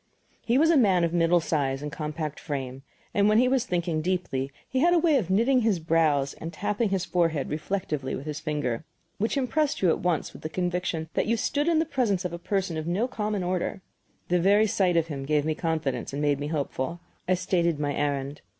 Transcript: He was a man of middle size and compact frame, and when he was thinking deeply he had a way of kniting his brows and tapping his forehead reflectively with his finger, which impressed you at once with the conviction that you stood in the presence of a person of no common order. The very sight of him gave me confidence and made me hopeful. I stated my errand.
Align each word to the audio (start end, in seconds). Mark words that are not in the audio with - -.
He 0.43 0.57
was 0.57 0.71
a 0.71 0.77
man 0.77 1.03
of 1.03 1.13
middle 1.13 1.39
size 1.39 1.83
and 1.83 1.91
compact 1.91 2.39
frame, 2.39 2.81
and 3.13 3.29
when 3.29 3.37
he 3.37 3.47
was 3.47 3.65
thinking 3.65 4.01
deeply 4.01 4.51
he 4.67 4.79
had 4.79 4.95
a 4.95 4.97
way 4.97 5.17
of 5.17 5.27
kniting 5.27 5.61
his 5.61 5.77
brows 5.77 6.33
and 6.41 6.51
tapping 6.51 6.89
his 6.89 7.05
forehead 7.05 7.51
reflectively 7.51 8.15
with 8.15 8.25
his 8.25 8.39
finger, 8.39 8.83
which 9.19 9.37
impressed 9.37 9.83
you 9.83 9.89
at 9.89 9.99
once 9.99 10.33
with 10.33 10.41
the 10.41 10.49
conviction 10.49 11.07
that 11.13 11.27
you 11.27 11.37
stood 11.37 11.67
in 11.67 11.77
the 11.77 11.85
presence 11.85 12.25
of 12.25 12.33
a 12.33 12.39
person 12.39 12.77
of 12.77 12.87
no 12.87 13.07
common 13.07 13.43
order. 13.43 13.83
The 14.29 14.39
very 14.39 14.65
sight 14.65 14.97
of 14.97 15.05
him 15.05 15.23
gave 15.23 15.45
me 15.45 15.53
confidence 15.53 16.13
and 16.13 16.19
made 16.19 16.39
me 16.39 16.47
hopeful. 16.47 16.99
I 17.27 17.35
stated 17.35 17.79
my 17.79 17.93
errand. 17.93 18.41